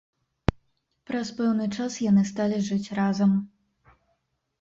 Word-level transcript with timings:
Праз 1.09 1.27
пэўны 1.39 1.67
час 1.75 1.97
яны 2.05 2.23
сталі 2.31 2.57
жыць 2.71 2.93
разам. 3.01 3.37